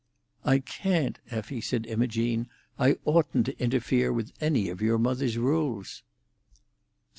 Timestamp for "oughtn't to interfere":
3.05-4.11